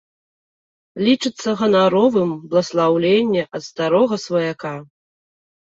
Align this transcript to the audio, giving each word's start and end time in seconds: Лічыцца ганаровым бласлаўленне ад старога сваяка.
Лічыцца 1.07 1.49
ганаровым 1.61 2.29
бласлаўленне 2.55 3.41
ад 3.59 3.71
старога 3.71 4.15
сваяка. 4.27 4.75